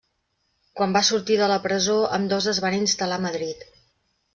[0.79, 3.69] Quan va sortir de la presó ambdós es van instal·lar a Madrid.